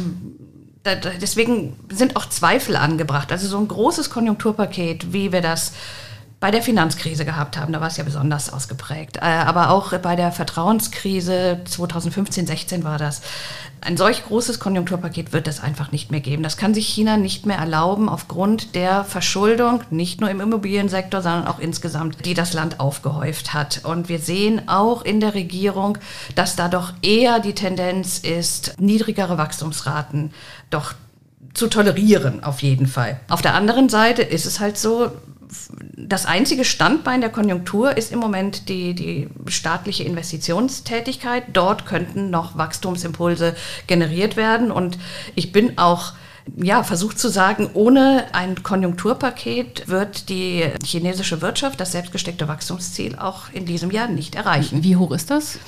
deswegen 0.85 1.77
sind 1.91 2.17
auch 2.17 2.29
Zweifel 2.29 2.77
angebracht. 2.77 3.33
Also 3.33 3.49
so 3.49 3.59
ein 3.59 3.69
großes 3.69 4.11
Konjunkturpaket, 4.11 5.13
wie 5.13 5.33
wir 5.33 5.41
das 5.41 5.73
bei 6.41 6.51
der 6.51 6.63
Finanzkrise 6.63 7.27
gehabt 7.27 7.59
haben. 7.59 7.73
Da 7.73 7.83
war 7.83 7.89
es 7.89 7.99
ja 7.99 8.05
besonders 8.05 8.51
ausgeprägt. 8.51 9.19
Äh, 9.19 9.21
aber 9.21 9.71
auch 9.71 9.97
bei 9.99 10.17
der 10.17 10.33
Vertrauenskrise 10.33 11.61
2015, 11.67 12.47
16 12.47 12.83
war 12.83 12.97
das. 12.97 13.21
Ein 13.83 13.97
solch 13.97 14.25
großes 14.25 14.59
Konjunkturpaket 14.59 15.33
wird 15.33 15.49
es 15.49 15.61
einfach 15.61 15.93
nicht 15.93 16.11
mehr 16.11 16.21
geben. 16.21 16.43
Das 16.43 16.57
kann 16.57 16.75
sich 16.75 16.87
China 16.87 17.19
nicht 17.19 17.47
mehr 17.47 17.59
erlauben 17.59 18.09
aufgrund 18.09 18.75
der 18.75 19.05
Verschuldung, 19.05 19.83
nicht 19.91 20.21
nur 20.21 20.31
im 20.31 20.41
Immobiliensektor, 20.41 21.23
sondern 21.23 21.47
auch 21.47 21.59
insgesamt, 21.59 22.25
die 22.25 22.35
das 22.35 22.53
Land 22.55 22.81
aufgehäuft 22.81 23.53
hat. 23.53 23.85
Und 23.85 24.09
wir 24.09 24.19
sehen 24.19 24.69
auch 24.69 25.03
in 25.03 25.21
der 25.21 25.35
Regierung, 25.35 25.99
dass 26.35 26.57
da 26.57 26.69
doch 26.69 26.93
eher 27.03 27.41
die 27.41 27.55
Tendenz 27.55 28.19
ist, 28.19 28.75
niedrigere 28.79 29.39
Wachstumsraten 29.39 30.33
doch 30.71 30.95
zu 31.53 31.67
tolerieren, 31.67 32.45
auf 32.45 32.63
jeden 32.63 32.87
Fall. 32.87 33.21
Auf 33.29 33.43
der 33.43 33.55
anderen 33.55 33.89
Seite 33.89 34.23
ist 34.23 34.47
es 34.47 34.61
halt 34.61 34.79
so, 34.79 35.11
das 35.97 36.27
einzige 36.27 36.65
Standbein 36.65 37.21
der 37.21 37.31
Konjunktur 37.31 37.97
ist 37.97 38.13
im 38.13 38.19
Moment 38.19 38.69
die, 38.69 38.95
die 38.95 39.29
staatliche 39.47 40.05
Investitionstätigkeit. 40.05 41.45
Dort 41.53 41.87
könnten 41.87 42.31
noch 42.31 42.57
Wachstumsimpulse 42.57 43.55
generiert 43.87 44.37
werden. 44.37 44.71
Und 44.71 44.99
ich 45.35 45.53
bin 45.53 45.79
auch 45.79 46.13
ja, 46.57 46.83
versucht 46.83 47.19
zu 47.19 47.29
sagen, 47.29 47.71
ohne 47.75 48.27
ein 48.33 48.63
Konjunkturpaket 48.63 49.89
wird 49.89 50.29
die 50.29 50.65
chinesische 50.85 51.43
Wirtschaft 51.43 51.81
das 51.81 51.93
selbstgesteckte 51.93 52.49
Wachstumsziel 52.49 53.17
auch 53.17 53.53
in 53.53 53.67
diesem 53.67 53.91
Jahr 53.91 54.09
nicht 54.09 54.35
erreichen. 54.35 54.83
Wie 54.83 54.97
hoch 54.97 55.13
ist 55.13 55.31
das? 55.31 55.59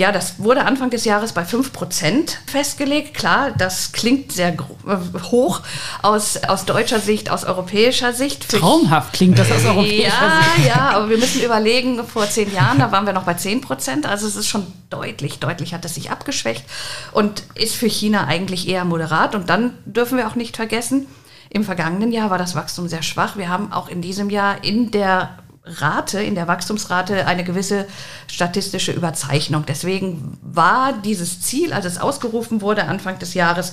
Ja, 0.00 0.12
das 0.12 0.38
wurde 0.38 0.64
Anfang 0.64 0.88
des 0.88 1.04
Jahres 1.04 1.34
bei 1.34 1.42
5% 1.42 2.34
festgelegt. 2.46 3.12
Klar, 3.12 3.50
das 3.50 3.92
klingt 3.92 4.32
sehr 4.32 4.54
äh, 4.54 4.96
hoch 5.30 5.60
aus, 6.00 6.38
aus 6.38 6.64
deutscher 6.64 7.00
Sicht, 7.00 7.30
aus 7.30 7.44
europäischer 7.44 8.14
Sicht. 8.14 8.48
Traumhaft 8.48 9.12
klingt 9.12 9.38
das 9.38 9.52
aus 9.52 9.62
europäischer 9.66 10.08
ja, 10.08 10.42
Sicht. 10.56 10.68
Ja, 10.68 10.92
aber 10.94 11.10
wir 11.10 11.18
müssen 11.18 11.42
überlegen, 11.42 12.02
vor 12.06 12.26
zehn 12.30 12.50
Jahren, 12.50 12.78
da 12.78 12.90
waren 12.90 13.04
wir 13.04 13.12
noch 13.12 13.24
bei 13.24 13.34
10%. 13.34 14.06
Also 14.06 14.26
es 14.26 14.36
ist 14.36 14.48
schon 14.48 14.66
deutlich, 14.88 15.38
deutlich 15.38 15.74
hat 15.74 15.84
es 15.84 15.96
sich 15.96 16.10
abgeschwächt 16.10 16.64
und 17.12 17.42
ist 17.54 17.74
für 17.74 17.90
China 17.90 18.26
eigentlich 18.26 18.68
eher 18.68 18.86
moderat. 18.86 19.34
Und 19.34 19.50
dann 19.50 19.74
dürfen 19.84 20.16
wir 20.16 20.28
auch 20.28 20.34
nicht 20.34 20.56
vergessen, 20.56 21.08
im 21.50 21.62
vergangenen 21.62 22.10
Jahr 22.10 22.30
war 22.30 22.38
das 22.38 22.54
Wachstum 22.54 22.88
sehr 22.88 23.02
schwach. 23.02 23.36
Wir 23.36 23.50
haben 23.50 23.70
auch 23.70 23.90
in 23.90 24.00
diesem 24.00 24.30
Jahr 24.30 24.64
in 24.64 24.92
der 24.92 25.36
Rate, 25.78 26.22
in 26.22 26.34
der 26.34 26.48
Wachstumsrate 26.48 27.26
eine 27.26 27.44
gewisse 27.44 27.86
statistische 28.26 28.92
Überzeichnung. 28.92 29.64
Deswegen 29.66 30.38
war 30.42 30.92
dieses 30.92 31.40
Ziel, 31.40 31.72
als 31.72 31.84
es 31.84 31.98
ausgerufen 31.98 32.60
wurde 32.60 32.84
Anfang 32.84 33.18
des 33.18 33.34
Jahres, 33.34 33.72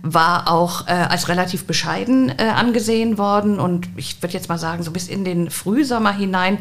war 0.00 0.50
auch 0.50 0.86
äh, 0.86 0.92
als 0.92 1.28
relativ 1.28 1.66
bescheiden 1.66 2.30
äh, 2.38 2.44
angesehen 2.54 3.18
worden. 3.18 3.60
Und 3.60 3.88
ich 3.96 4.22
würde 4.22 4.34
jetzt 4.34 4.48
mal 4.48 4.58
sagen, 4.58 4.82
so 4.82 4.90
bis 4.90 5.08
in 5.08 5.24
den 5.24 5.50
Frühsommer 5.50 6.12
hinein 6.12 6.58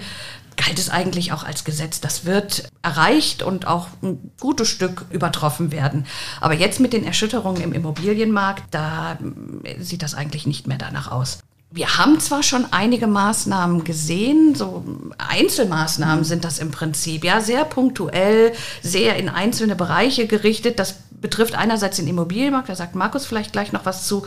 galt 0.58 0.80
es 0.80 0.90
eigentlich 0.90 1.32
auch 1.32 1.44
als 1.44 1.64
Gesetz. 1.64 2.02
Das 2.02 2.26
wird 2.26 2.70
erreicht 2.82 3.44
und 3.44 3.68
auch 3.68 3.88
ein 4.02 4.32
gutes 4.40 4.68
Stück 4.68 5.06
übertroffen 5.12 5.72
werden. 5.72 6.06
Aber 6.42 6.56
jetzt 6.56 6.80
mit 6.80 6.94
den 6.94 7.06
Erschütterungen 7.06 7.62
im 7.62 7.74
Immobilienmarkt, 7.74 8.64
da 8.72 9.18
äh, 9.64 9.82
sieht 9.82 10.02
das 10.02 10.16
eigentlich 10.16 10.46
nicht 10.46 10.68
mehr 10.68 10.78
danach 10.78 11.12
aus. 11.12 11.40
Wir 11.70 11.98
haben 11.98 12.20
zwar 12.22 12.44
schon 12.44 12.66
einige 12.72 13.08
Maßnahmen 13.08 13.84
gesehen, 13.84 14.56
so 14.56 14.86
Einzelmaßnahmen 15.18 16.24
sind 16.24 16.46
das 16.46 16.60
im 16.60 16.72
Prinzip, 16.72 17.26
ja, 17.26 17.42
sehr 17.42 17.66
punktuell, 17.66 18.54
sehr 18.82 19.18
in 19.18 19.28
einzelne 19.28 19.76
Bereiche 19.76 20.28
gerichtet. 20.28 20.80
Das 20.80 20.96
betrifft 21.20 21.56
einerseits 21.56 21.98
den 21.98 22.08
Immobilienmarkt, 22.08 22.70
da 22.70 22.76
sagt 22.76 22.96
Markus 22.96 23.26
vielleicht 23.26 23.52
gleich 23.52 23.74
noch 23.74 23.86
was 23.86 24.08
zu, 24.08 24.26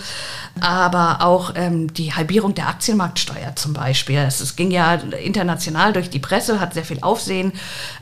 aber 0.60 1.22
auch 1.22 1.52
ähm, 1.54 1.92
die 1.94 2.12
Halbierung 2.12 2.54
der 2.54 2.68
Aktienmarktsteuer 2.68 3.56
zum 3.56 3.72
Beispiel. 3.72 4.18
Es, 4.18 4.40
es 4.40 4.54
ging 4.54 4.70
ja 4.70 4.94
international 4.94 5.94
durch 5.94 6.10
die 6.10 6.18
Presse, 6.18 6.60
hat 6.60 6.74
sehr 6.74 6.84
viel 6.84 7.00
Aufsehen 7.00 7.52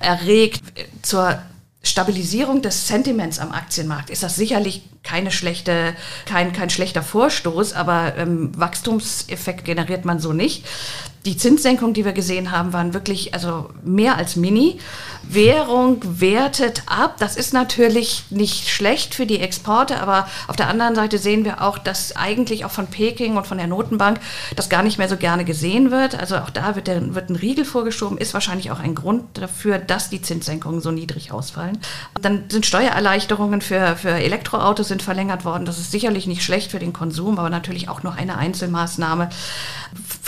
erregt. 0.01 0.63
Zur 1.03 1.39
Stabilisierung 1.83 2.61
des 2.61 2.89
Sentiments 2.89 3.39
am 3.39 3.53
Aktienmarkt 3.53 4.11
ist 4.11 4.23
das 4.23 4.37
sicherlich 4.37 4.83
keine 5.05 5.31
schlechte, 5.31 5.95
kein, 6.27 6.53
kein 6.53 6.71
schlechter 6.71 7.03
Vorstoß, 7.03 7.73
aber 7.73 8.17
ähm, 8.17 8.51
Wachstumseffekt 8.59 9.65
generiert 9.65 10.05
man 10.05 10.19
so 10.19 10.33
nicht. 10.33 10.67
Die 11.25 11.37
Zinssenkung, 11.37 11.95
die 11.95 12.05
wir 12.05 12.13
gesehen 12.13 12.53
haben, 12.53 12.73
waren 12.73 12.95
wirklich 12.95 13.35
also 13.35 13.71
mehr 13.83 14.17
als 14.17 14.37
mini. 14.37 14.79
Währung 15.23 16.01
wertet 16.21 16.83
ab. 16.87 17.17
Das 17.19 17.37
ist 17.37 17.53
natürlich 17.53 18.25
nicht 18.31 18.69
schlecht 18.69 19.15
für 19.15 19.27
die 19.27 19.41
Exporte, 19.41 20.01
aber 20.01 20.27
auf 20.47 20.57
der 20.57 20.69
anderen 20.69 20.95
Seite 20.95 21.19
sehen 21.19 21.45
wir 21.45 21.63
auch, 21.63 21.77
dass 21.77 22.17
eigentlich 22.17 22.65
auch 22.65 22.71
von 22.71 22.87
Peking 22.87 23.37
und 23.37 23.47
von 23.47 23.59
der 23.59 23.67
Notenbank 23.67 24.21
das 24.57 24.69
gar 24.69 24.83
nicht 24.83 24.97
mehr 24.97 25.09
so 25.09 25.17
gerne 25.17 25.45
gesehen 25.45 25.91
wird. 25.91 26.19
Also 26.19 26.37
auch 26.37 26.51
da 26.51 26.77
wird, 26.77 26.87
der, 26.87 27.15
wird 27.15 27.31
ein 27.31 27.37
Riegel 27.37 27.65
vorgeschoben, 27.65 28.17
ist 28.17 28.33
wahrscheinlich 28.33 28.71
auch 28.71 28.81
ein 28.81 28.95
Grund 28.95 29.25
dafür, 29.35 29.79
dass 29.79 30.09
die 30.09 30.23
Zinssenkungen 30.23 30.81
so 30.81 30.91
niedrig 30.91 31.33
ausfallen. 31.33 31.79
Dann 32.23 32.45
sind 32.49 32.65
Steuererleichterungen 32.65 33.61
für, 33.61 33.97
für 33.97 34.11
Elektroautos 34.11 34.89
sind 34.89 35.03
verlängert 35.03 35.45
worden. 35.45 35.67
Das 35.67 35.79
ist 35.79 35.91
sicherlich 35.91 36.27
nicht 36.27 36.43
schlecht 36.43 36.71
für 36.71 36.79
den 36.79 36.93
Konsum, 36.93 37.39
aber 37.39 37.51
natürlich 37.51 37.89
auch 37.89 38.03
nur 38.03 38.15
eine 38.15 38.39
Einzelmaßnahme. 38.39 39.29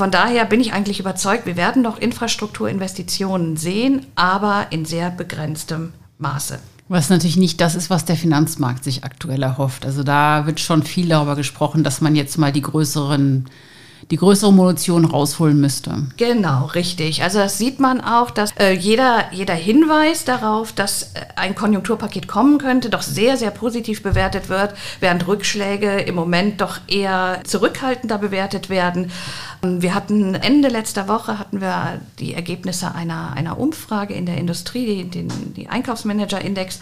Von 0.01 0.11
daher 0.11 0.47
bin 0.47 0.63
ich 0.63 0.73
eigentlich 0.73 0.99
überzeugt, 0.99 1.45
wir 1.45 1.59
werden 1.59 1.83
noch 1.83 1.99
Infrastrukturinvestitionen 1.99 3.59
sehen, 3.59 4.07
aber 4.15 4.69
in 4.71 4.87
sehr 4.87 5.11
begrenztem 5.11 5.93
Maße. 6.17 6.59
Was 6.89 7.11
natürlich 7.11 7.37
nicht 7.37 7.61
das 7.61 7.75
ist, 7.75 7.91
was 7.91 8.07
der 8.07 8.17
Finanzmarkt 8.17 8.83
sich 8.83 9.05
aktuell 9.05 9.43
erhofft. 9.43 9.85
Also 9.85 10.03
da 10.03 10.47
wird 10.47 10.59
schon 10.59 10.85
viel 10.85 11.07
darüber 11.11 11.37
gesprochen, 11.37 11.85
dass 11.85 12.01
man 12.01 12.17
jetzt 12.17 12.39
mal 12.39 12.51
die 12.51 12.63
größeren 12.63 13.45
die 14.11 14.17
größere 14.17 14.53
Munition 14.53 15.05
rausholen 15.05 15.61
müsste. 15.61 16.07
Genau, 16.17 16.67
richtig. 16.67 17.23
Also 17.23 17.39
das 17.39 17.59
sieht 17.59 17.81
man 17.81 18.01
auch, 18.01 18.31
dass 18.31 18.53
äh, 18.59 18.73
jeder, 18.73 19.33
jeder 19.33 19.55
Hinweis 19.55 20.25
darauf, 20.25 20.73
dass 20.73 21.15
äh, 21.15 21.21
ein 21.37 21.55
Konjunkturpaket 21.55 22.29
kommen 22.29 22.59
könnte, 22.59 22.91
doch 22.91 23.03
sehr, 23.03 23.37
sehr 23.37 23.51
positiv 23.51 24.03
bewertet 24.03 24.49
wird, 24.49 24.75
während 25.01 25.27
Rückschläge 25.27 26.01
im 26.01 26.15
Moment 26.15 26.61
doch 26.61 26.79
eher 26.89 27.41
zurückhaltender 27.45 28.19
bewertet 28.19 28.71
werden. 28.71 29.11
Wir 29.63 29.95
hatten 29.95 30.35
Ende 30.35 30.69
letzter 30.69 31.07
Woche 31.07 31.39
hatten 31.39 31.61
wir 31.61 32.01
die 32.19 32.33
Ergebnisse 32.33 32.95
einer, 32.95 33.35
einer 33.35 33.59
Umfrage 33.59 34.15
in 34.15 34.25
der 34.25 34.39
Industrie, 34.39 35.05
den, 35.05 35.29
die 35.55 35.69
Einkaufsmanager-Index. 35.69 36.81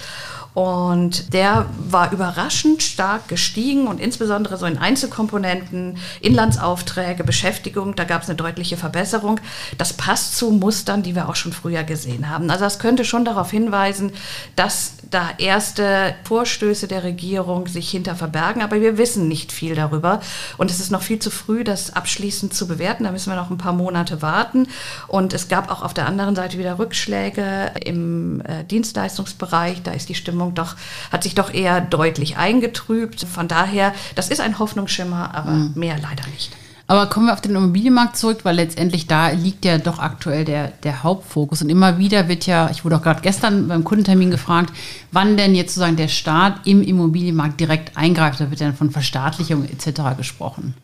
Und 0.54 1.32
der 1.32 1.66
war 1.78 2.10
überraschend 2.12 2.82
stark 2.82 3.28
gestiegen 3.28 3.86
und 3.86 4.00
insbesondere 4.00 4.56
so 4.56 4.66
in 4.66 4.76
Einzelkomponenten, 4.76 5.98
Inlandsaufträge, 6.20 7.22
Beschäftigung, 7.22 7.94
da 7.94 8.02
gab 8.02 8.22
es 8.22 8.28
eine 8.28 8.36
deutliche 8.36 8.76
Verbesserung. 8.76 9.40
Das 9.76 9.92
passt 9.92 10.36
zu 10.36 10.50
Mustern, 10.50 11.04
die 11.04 11.14
wir 11.14 11.28
auch 11.28 11.36
schon 11.36 11.52
früher 11.52 11.84
gesehen 11.84 12.28
haben. 12.28 12.50
Also 12.50 12.64
das 12.64 12.80
könnte 12.80 13.04
schon 13.04 13.24
darauf 13.24 13.50
hinweisen, 13.50 14.10
dass 14.56 14.94
da 15.10 15.30
erste 15.38 16.14
Vorstöße 16.24 16.88
der 16.88 17.04
Regierung 17.04 17.68
sich 17.68 17.90
hinter 17.90 18.16
verbergen, 18.16 18.60
aber 18.60 18.80
wir 18.80 18.98
wissen 18.98 19.28
nicht 19.28 19.52
viel 19.52 19.74
darüber 19.74 20.20
und 20.56 20.70
es 20.70 20.80
ist 20.80 20.90
noch 20.90 21.02
viel 21.02 21.18
zu 21.18 21.30
früh, 21.30 21.62
das 21.62 21.94
abschließend 21.94 22.52
zu 22.52 22.66
bewerten. 22.66 23.04
Da 23.04 23.12
müssen 23.12 23.30
wir 23.30 23.36
noch 23.36 23.50
ein 23.50 23.58
paar 23.58 23.72
Monate 23.72 24.22
warten 24.22 24.66
und 25.06 25.32
es 25.32 25.48
gab 25.48 25.70
auch 25.70 25.82
auf 25.82 25.94
der 25.94 26.06
anderen 26.06 26.34
Seite 26.34 26.58
wieder 26.58 26.78
Rückschläge 26.78 27.72
im 27.84 28.40
äh, 28.40 28.64
Dienstleistungsbereich. 28.64 29.82
Da 29.82 29.92
ist 29.92 30.08
die 30.08 30.14
Stimmung 30.14 30.38
Stimmung 30.38 30.54
doch, 30.54 30.76
hat 31.11 31.25
sich 31.25 31.35
doch 31.35 31.52
eher 31.52 31.80
deutlich 31.80 32.37
eingetrübt. 32.37 33.23
Von 33.23 33.49
daher, 33.49 33.92
das 34.14 34.28
ist 34.28 34.40
ein 34.40 34.59
Hoffnungsschimmer, 34.59 35.35
aber 35.35 35.50
mhm. 35.50 35.73
mehr 35.75 35.97
leider 35.97 36.26
nicht. 36.33 36.52
Aber 36.87 37.07
kommen 37.07 37.26
wir 37.26 37.35
auf 37.35 37.42
den 37.42 37.54
Immobilienmarkt 37.54 38.16
zurück, 38.16 38.38
weil 38.45 38.57
letztendlich 38.57 39.07
da 39.07 39.28
liegt 39.28 39.66
ja 39.66 39.76
doch 39.76 39.99
aktuell 39.99 40.47
der, 40.47 40.68
der 40.68 41.02
Hauptfokus. 41.02 41.61
Und 41.61 41.68
immer 41.68 41.99
wieder 41.99 42.28
wird 42.28 42.47
ja, 42.47 42.71
ich 42.71 42.83
wurde 42.83 42.97
auch 42.97 43.02
gerade 43.02 43.21
gestern 43.21 43.68
beim 43.68 43.85
Kundentermin 43.85 44.30
gefragt, 44.30 44.73
wann 45.12 45.37
denn 45.37 45.54
jetzt 45.54 45.75
sozusagen 45.75 45.97
der 45.97 46.09
Staat 46.09 46.66
im 46.66 46.83
Immobilienmarkt 46.83 47.61
direkt 47.61 47.97
eingreift. 47.97 48.40
Da 48.40 48.49
wird 48.49 48.61
dann 48.61 48.75
von 48.75 48.90
Verstaatlichung 48.90 49.68
etc. 49.68 50.16
gesprochen. 50.16 50.75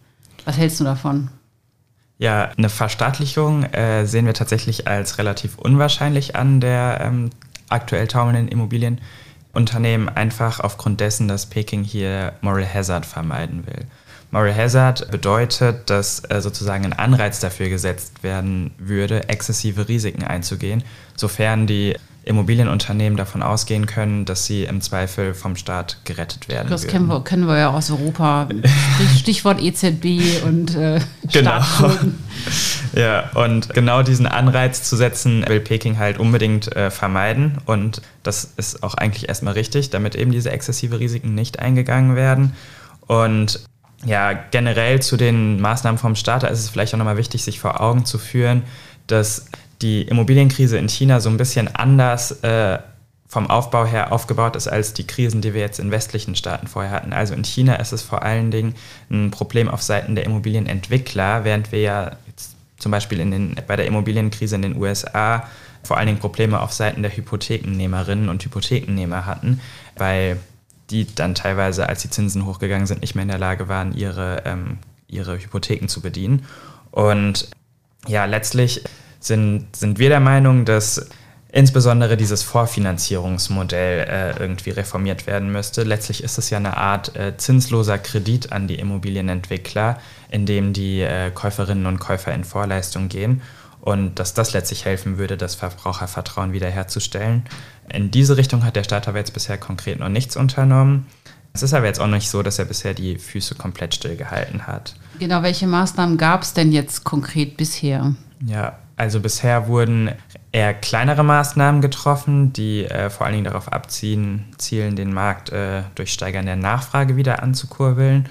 Was 0.45 0.59
hältst 0.59 0.81
du 0.81 0.85
davon? 0.85 1.31
Ja, 2.19 2.51
eine 2.57 2.69
Verstaatlichung 2.69 3.65
äh, 3.65 4.05
sehen 4.05 4.27
wir 4.27 4.35
tatsächlich 4.35 4.87
als 4.87 5.17
relativ 5.17 5.57
unwahrscheinlich 5.57 6.37
an 6.37 6.61
der 6.61 7.01
ähm, 7.03 7.31
aktuell 7.71 8.09
taumelnden 8.09 8.49
Immobilien. 8.49 9.01
Unternehmen 9.55 10.09
einfach 10.09 10.61
aufgrund 10.61 11.01
dessen, 11.01 11.29
dass 11.29 11.47
Peking 11.47 11.85
hier 11.85 12.35
Moral 12.41 12.67
Hazard 12.73 13.07
vermeiden 13.07 13.67
will. 13.67 13.87
Moral 14.31 14.57
Hazard 14.57 15.11
bedeutet, 15.11 15.89
dass 15.91 16.23
äh, 16.29 16.41
sozusagen 16.41 16.85
ein 16.85 16.93
Anreiz 16.93 17.39
dafür 17.39 17.69
gesetzt 17.69 18.23
werden 18.25 18.73
würde, 18.79 19.29
exzessive 19.29 19.89
Risiken 19.89 20.25
einzugehen, 20.25 20.83
sofern 21.15 21.67
die 21.69 21.97
Immobilienunternehmen 22.25 23.17
davon 23.17 23.43
ausgehen 23.43 23.87
können, 23.87 24.25
dass 24.25 24.47
sie 24.47 24.65
im 24.65 24.81
Zweifel 24.81 25.35
vom 25.35 25.57
Staat 25.57 25.99
gerettet 26.05 26.49
werden. 26.49 26.69
Das 26.69 26.87
kennen 26.87 27.07
wir, 27.07 27.23
kennen 27.23 27.47
wir 27.47 27.59
ja 27.59 27.71
aus 27.71 27.91
Europa. 27.91 28.49
Stichwort 29.19 29.61
EZB 29.61 30.43
und 30.45 30.75
äh, 30.75 31.01
Genau. 31.33 31.61
ja, 32.95 33.31
und 33.35 33.71
genau 33.75 34.03
diesen 34.03 34.27
Anreiz 34.27 34.83
zu 34.83 34.97
setzen, 34.97 35.45
will 35.49 35.61
Peking 35.61 35.99
halt 35.99 36.19
unbedingt 36.19 36.75
äh, 36.75 36.91
vermeiden. 36.91 37.59
Und 37.67 38.03
das 38.23 38.53
ist 38.57 38.83
auch 38.83 38.95
eigentlich 38.95 39.29
erstmal 39.29 39.55
richtig, 39.55 39.91
damit 39.91 40.15
eben 40.15 40.33
diese 40.33 40.51
exzessive 40.51 41.01
Risiken 41.01 41.35
nicht 41.35 41.59
eingegangen 41.59 42.17
werden. 42.17 42.55
Und 43.07 43.61
ja, 44.05 44.33
generell 44.33 45.01
zu 45.01 45.17
den 45.17 45.61
Maßnahmen 45.61 45.99
vom 45.99 46.15
Staat, 46.15 46.43
da 46.43 46.49
ist 46.49 46.61
es 46.61 46.69
vielleicht 46.69 46.95
auch 46.95 46.99
nochmal 46.99 47.17
wichtig, 47.17 47.43
sich 47.43 47.59
vor 47.59 47.81
Augen 47.81 48.05
zu 48.05 48.19
führen, 48.19 48.63
dass 49.07 49.47
die 49.83 50.03
Immobilienkrise 50.03 50.79
in 50.79 50.89
China 50.89 51.21
so 51.21 51.29
ein 51.29 51.37
bisschen 51.37 51.75
anders 51.75 52.43
äh, 52.43 52.79
vom 53.27 53.51
Aufbau 53.51 53.85
her 53.85 54.13
aufgebaut 54.13 54.55
ist 54.55 54.69
als 54.69 54.93
die 54.93 55.07
Krisen, 55.07 55.41
die 55.41 55.55
wir 55.55 55.61
jetzt 55.61 55.81
in 55.81 55.91
westlichen 55.91 56.37
Staaten 56.37 56.67
vorher 56.67 56.93
hatten. 56.93 57.13
Also 57.13 57.35
in 57.35 57.45
China 57.45 57.75
ist 57.77 57.93
es 57.93 58.03
vor 58.03 58.23
allen 58.23 58.51
Dingen 58.51 58.75
ein 59.11 59.31
Problem 59.31 59.69
auf 59.69 59.83
Seiten 59.83 60.15
der 60.15 60.25
Immobilienentwickler, 60.25 61.45
während 61.45 61.73
wir 61.73 61.81
ja 61.81 62.17
zum 62.79 62.93
Beispiel 62.93 63.19
in 63.19 63.31
den, 63.31 63.57
bei 63.67 63.77
der 63.77 63.87
Immobilienkrise 63.87 64.55
in 64.57 64.63
den 64.63 64.77
USA 64.77 65.49
vor 65.85 65.99
allen 65.99 66.07
Dingen 66.07 66.19
Probleme 66.19 66.61
auf 66.61 66.73
Seiten 66.73 67.03
der 67.03 67.15
Hypothekennehmerinnen 67.15 68.29
und 68.29 68.45
Hypothekennehmer 68.45 69.27
hatten, 69.27 69.61
weil 69.97 70.39
die 70.91 71.15
dann 71.15 71.35
teilweise, 71.35 71.89
als 71.89 72.03
die 72.03 72.11
Zinsen 72.11 72.47
hochgegangen 72.47 72.87
sind, 72.87 73.01
nicht 73.01 73.15
mehr 73.15 73.23
in 73.23 73.29
der 73.29 73.39
Lage 73.39 73.69
waren, 73.69 73.95
ihre, 73.95 74.43
ähm, 74.45 74.79
ihre 75.09 75.39
Hypotheken 75.39 75.89
zu 75.89 76.01
bedienen. 76.01 76.47
Und 76.91 77.49
ja, 78.07 78.25
letztlich 78.25 78.85
sind, 79.27 79.75
sind 79.77 79.99
wir 79.99 80.09
der 80.09 80.21
Meinung, 80.21 80.65
dass 80.65 81.09
insbesondere 81.55 82.17
dieses 82.17 82.43
Vorfinanzierungsmodell 82.43 84.09
äh, 84.09 84.41
irgendwie 84.41 84.71
reformiert 84.71 85.29
werden 85.29 85.53
müsste. 85.53 85.85
Letztlich 85.85 86.25
ist 86.25 86.37
es 86.37 86.51
ja 86.51 86.59
eine 86.59 86.77
Art 86.77 87.15
äh, 87.15 87.37
zinsloser 87.37 87.97
Kredit 87.99 88.51
an 88.51 88.67
die 88.67 88.75
Immobilienentwickler, 88.75 90.01
in 90.31 90.47
dem 90.47 90.73
die 90.73 91.03
äh, 91.03 91.31
Käuferinnen 91.31 91.87
und 91.87 92.01
Käufer 92.01 92.35
in 92.35 92.43
Vorleistung 92.43 93.09
gehen. 93.09 93.41
und 93.81 94.19
dass 94.19 94.35
das 94.35 94.53
letztlich 94.55 94.87
helfen 94.87 95.19
würde, 95.19 95.37
das 95.37 95.55
Verbrauchervertrauen 95.55 96.53
wiederherzustellen. 96.53 97.45
In 97.93 98.11
diese 98.11 98.37
Richtung 98.37 98.65
hat 98.65 98.77
der 98.77 98.83
Staat 98.83 99.07
aber 99.07 99.19
jetzt 99.19 99.35
bisher 99.35 99.59
konkret 99.59 100.01
noch 100.01 100.09
nichts 100.09 100.37
unternommen. 100.37 101.07
Es 101.53 101.63
ist 101.63 101.75
aber 101.75 101.87
jetzt 101.87 102.01
auch 102.01 102.09
nicht 102.09 102.31
so, 102.31 102.43
dass 102.43 102.59
er 102.59 102.65
bisher 102.65 102.95
die 102.95 103.17
Füße 103.17 103.55
komplett 103.55 103.95
stillgehalten 103.95 104.67
hat. 104.67 104.97
Genau, 105.21 105.43
welche 105.43 105.69
Maßnahmen 105.69 106.17
gab 106.17 106.43
es 106.43 106.55
denn 106.55 106.73
jetzt 106.73 107.05
konkret 107.05 107.57
bisher? 107.57 108.15
Ja, 108.45 108.79
also 108.97 109.21
bisher 109.21 109.67
wurden 109.67 110.11
eher 110.53 110.73
kleinere 110.73 111.25
Maßnahmen 111.25 111.81
getroffen, 111.81 112.53
die 112.53 112.85
äh, 112.85 113.11
vor 113.11 113.27
allen 113.27 113.35
Dingen 113.35 113.45
darauf 113.45 113.73
abzielen, 113.73 114.47
zielen, 114.57 114.95
den 114.95 115.13
Markt 115.13 115.51
äh, 115.51 115.83
durch 115.95 116.13
Steigern 116.13 116.47
der 116.47 116.57
Nachfrage 116.57 117.17
wieder 117.17 117.43
anzukurbeln. 117.43 118.29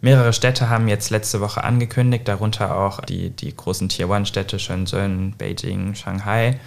Mehrere 0.00 0.32
Städte 0.32 0.68
haben 0.68 0.88
jetzt 0.88 1.10
letzte 1.10 1.40
Woche 1.40 1.62
angekündigt, 1.62 2.26
darunter 2.26 2.76
auch 2.76 3.00
die, 3.02 3.30
die 3.30 3.54
großen 3.54 3.88
Tier-One-Städte 3.88 4.58
Shenzhen, 4.58 5.34
Beijing, 5.36 5.94
Shanghai, 5.94 6.58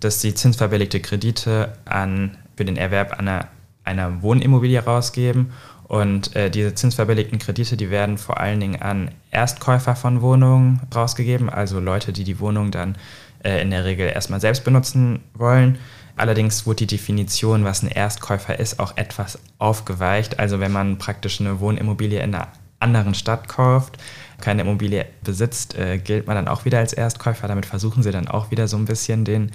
dass 0.00 0.20
sie 0.20 0.34
zinsverbilligte 0.34 1.00
Kredite 1.00 1.72
an, 1.86 2.36
für 2.56 2.64
den 2.64 2.76
Erwerb 2.76 3.18
einer 3.18 3.48
einer 3.84 4.22
Wohnimmobilie 4.22 4.82
rausgeben. 4.82 5.52
Und 5.84 6.34
äh, 6.34 6.50
diese 6.50 6.74
zinsverbilligten 6.74 7.38
Kredite, 7.38 7.76
die 7.76 7.90
werden 7.90 8.16
vor 8.18 8.40
allen 8.40 8.60
Dingen 8.60 8.80
an 8.80 9.10
Erstkäufer 9.30 9.94
von 9.94 10.22
Wohnungen 10.22 10.80
rausgegeben, 10.94 11.50
also 11.50 11.78
Leute, 11.78 12.12
die 12.12 12.24
die 12.24 12.40
Wohnung 12.40 12.70
dann 12.70 12.96
äh, 13.42 13.60
in 13.60 13.70
der 13.70 13.84
Regel 13.84 14.08
erstmal 14.08 14.40
selbst 14.40 14.64
benutzen 14.64 15.20
wollen. 15.34 15.78
Allerdings 16.16 16.66
wurde 16.66 16.86
die 16.86 16.96
Definition, 16.96 17.64
was 17.64 17.82
ein 17.82 17.88
Erstkäufer 17.88 18.58
ist, 18.58 18.78
auch 18.78 18.96
etwas 18.96 19.38
aufgeweicht. 19.58 20.38
Also 20.38 20.60
wenn 20.60 20.72
man 20.72 20.96
praktisch 20.98 21.40
eine 21.40 21.60
Wohnimmobilie 21.60 22.22
in 22.22 22.34
einer 22.34 22.48
anderen 22.80 23.14
Stadt 23.14 23.48
kauft, 23.48 23.98
keine 24.40 24.62
Immobilie 24.62 25.06
besitzt, 25.22 25.76
äh, 25.76 25.98
gilt 25.98 26.26
man 26.26 26.36
dann 26.36 26.48
auch 26.48 26.64
wieder 26.64 26.78
als 26.78 26.92
Erstkäufer. 26.92 27.48
Damit 27.48 27.66
versuchen 27.66 28.02
sie 28.02 28.12
dann 28.12 28.28
auch 28.28 28.50
wieder 28.50 28.68
so 28.68 28.76
ein 28.76 28.84
bisschen 28.84 29.24
den, 29.24 29.50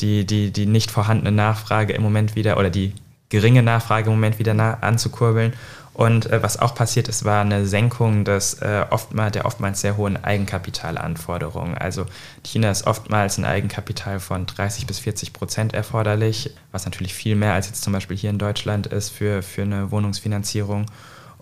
die, 0.00 0.26
die, 0.26 0.52
die 0.52 0.66
nicht 0.66 0.90
vorhandene 0.90 1.32
Nachfrage 1.32 1.92
im 1.92 2.02
Moment 2.02 2.36
wieder 2.36 2.58
oder 2.58 2.70
die 2.70 2.92
geringe 3.28 3.62
Nachfrage 3.62 4.06
im 4.06 4.16
Moment 4.16 4.38
wieder 4.38 4.54
nah 4.54 4.78
anzukurbeln. 4.80 5.52
Und 5.96 6.30
äh, 6.30 6.42
was 6.42 6.58
auch 6.58 6.74
passiert 6.74 7.08
ist, 7.08 7.24
war 7.24 7.40
eine 7.40 7.64
Senkung 7.64 8.26
des, 8.26 8.60
äh, 8.60 8.84
oftmals, 8.90 9.32
der 9.32 9.46
oftmals 9.46 9.80
sehr 9.80 9.96
hohen 9.96 10.22
Eigenkapitalanforderungen. 10.22 11.78
Also 11.78 12.04
China 12.44 12.70
ist 12.70 12.86
oftmals 12.86 13.38
ein 13.38 13.46
Eigenkapital 13.46 14.20
von 14.20 14.44
30 14.44 14.86
bis 14.86 14.98
40 14.98 15.32
Prozent 15.32 15.72
erforderlich, 15.72 16.50
was 16.70 16.84
natürlich 16.84 17.14
viel 17.14 17.34
mehr 17.34 17.54
als 17.54 17.68
jetzt 17.68 17.82
zum 17.82 17.94
Beispiel 17.94 18.14
hier 18.14 18.28
in 18.28 18.38
Deutschland 18.38 18.86
ist 18.86 19.08
für, 19.08 19.42
für 19.42 19.62
eine 19.62 19.90
Wohnungsfinanzierung. 19.90 20.84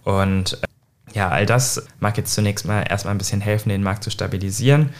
Und 0.04 0.62
äh, 0.62 0.66
ja, 1.14 1.30
all 1.30 1.46
das 1.46 1.84
mag 1.98 2.16
jetzt 2.16 2.32
zunächst 2.32 2.64
mal 2.64 2.82
erstmal 2.88 3.12
ein 3.14 3.18
bisschen 3.18 3.40
helfen, 3.40 3.70
den 3.70 3.82
Markt 3.82 4.04
zu 4.04 4.10
stabilisieren. 4.10 4.90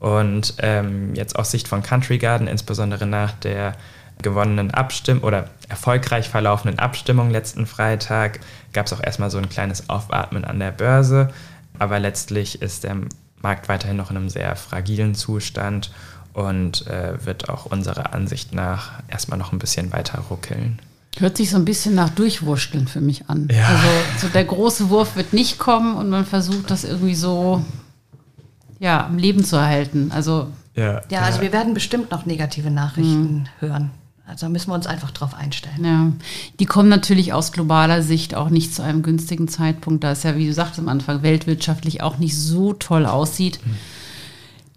Und 0.00 0.54
ähm, 0.58 1.14
jetzt 1.14 1.34
aus 1.34 1.50
Sicht 1.50 1.66
von 1.66 1.82
Country 1.82 2.18
Garden, 2.18 2.46
insbesondere 2.46 3.06
nach 3.06 3.32
der 3.32 3.74
gewonnenen 4.22 4.70
Abstimmung 4.72 5.22
oder 5.22 5.48
erfolgreich 5.68 6.28
verlaufenden 6.28 6.78
Abstimmung 6.78 7.30
letzten 7.30 7.66
Freitag 7.66 8.40
gab 8.72 8.86
es 8.86 8.92
auch 8.92 9.02
erstmal 9.02 9.30
so 9.30 9.38
ein 9.38 9.48
kleines 9.48 9.88
Aufatmen 9.88 10.44
an 10.44 10.58
der 10.58 10.72
Börse. 10.72 11.30
Aber 11.78 11.98
letztlich 11.98 12.60
ist 12.60 12.84
der 12.84 12.96
Markt 13.40 13.68
weiterhin 13.68 13.96
noch 13.96 14.10
in 14.10 14.16
einem 14.16 14.28
sehr 14.28 14.56
fragilen 14.56 15.14
Zustand 15.14 15.92
und 16.32 16.86
äh, 16.86 17.24
wird 17.24 17.48
auch 17.48 17.66
unserer 17.66 18.14
Ansicht 18.14 18.52
nach 18.54 19.02
erstmal 19.08 19.38
noch 19.38 19.52
ein 19.52 19.58
bisschen 19.58 19.92
weiter 19.92 20.20
ruckeln. 20.30 20.80
Hört 21.18 21.36
sich 21.36 21.50
so 21.50 21.56
ein 21.56 21.64
bisschen 21.64 21.94
nach 21.94 22.10
Durchwurschteln 22.10 22.86
für 22.86 23.00
mich 23.00 23.28
an. 23.28 23.48
Ja. 23.50 23.66
Also 23.66 23.88
so 24.20 24.28
der 24.28 24.44
große 24.44 24.88
Wurf 24.90 25.16
wird 25.16 25.32
nicht 25.32 25.58
kommen 25.58 25.96
und 25.96 26.10
man 26.10 26.24
versucht 26.24 26.70
das 26.70 26.84
irgendwie 26.84 27.16
so 27.16 27.64
ja, 28.78 29.06
am 29.06 29.18
Leben 29.18 29.44
zu 29.44 29.56
erhalten. 29.56 30.12
Also 30.12 30.48
ja, 30.74 31.00
ja 31.10 31.22
also 31.22 31.40
wir 31.40 31.52
werden 31.52 31.74
bestimmt 31.74 32.12
noch 32.12 32.24
negative 32.24 32.70
Nachrichten 32.70 33.32
mhm. 33.32 33.48
hören. 33.58 33.90
Also 34.28 34.44
da 34.44 34.50
müssen 34.50 34.68
wir 34.68 34.74
uns 34.74 34.86
einfach 34.86 35.10
drauf 35.10 35.32
einstellen. 35.34 35.84
Ja, 35.84 36.12
die 36.60 36.66
kommen 36.66 36.90
natürlich 36.90 37.32
aus 37.32 37.50
globaler 37.50 38.02
Sicht 38.02 38.34
auch 38.34 38.50
nicht 38.50 38.74
zu 38.74 38.82
einem 38.82 39.02
günstigen 39.02 39.48
Zeitpunkt, 39.48 40.04
da 40.04 40.12
es 40.12 40.22
ja, 40.22 40.36
wie 40.36 40.46
du 40.46 40.52
sagst 40.52 40.78
am 40.78 40.88
Anfang, 40.88 41.22
weltwirtschaftlich 41.22 42.02
auch 42.02 42.18
nicht 42.18 42.36
so 42.36 42.74
toll 42.74 43.06
aussieht. 43.06 43.58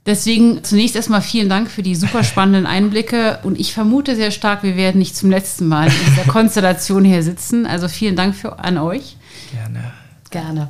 Deswegen 0.05 0.63
zunächst 0.63 0.95
erstmal 0.95 1.21
vielen 1.21 1.49
Dank 1.49 1.69
für 1.69 1.83
die 1.83 1.95
super 1.95 2.23
spannenden 2.23 2.65
Einblicke 2.65 3.39
und 3.43 3.59
ich 3.59 3.73
vermute 3.73 4.15
sehr 4.15 4.31
stark, 4.31 4.63
wir 4.63 4.77
werden 4.77 4.99
nicht 4.99 5.17
zum 5.17 5.29
letzten 5.29 5.67
Mal 5.67 5.87
in 5.87 6.05
dieser 6.07 6.23
Konstellation 6.31 7.03
hier 7.03 7.21
sitzen. 7.21 7.65
Also 7.65 7.89
vielen 7.89 8.15
Dank 8.15 8.33
für, 8.35 8.57
an 8.57 8.77
euch. 8.77 9.17
Gerne. 9.51 9.91
Gerne. 10.29 10.69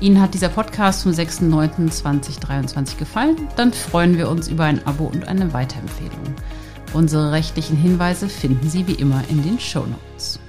Ihnen 0.00 0.22
hat 0.22 0.32
dieser 0.32 0.48
Podcast 0.48 1.02
vom 1.02 1.12
6.9.2023 1.12 2.96
gefallen? 2.96 3.36
Dann 3.56 3.74
freuen 3.74 4.16
wir 4.16 4.30
uns 4.30 4.48
über 4.48 4.64
ein 4.64 4.84
Abo 4.86 5.04
und 5.04 5.28
eine 5.28 5.52
Weiterempfehlung. 5.52 6.34
Unsere 6.94 7.32
rechtlichen 7.32 7.76
Hinweise 7.76 8.28
finden 8.28 8.68
Sie 8.70 8.86
wie 8.86 8.94
immer 8.94 9.22
in 9.28 9.42
den 9.42 9.60
Show 9.60 9.84
Notes. 9.86 10.40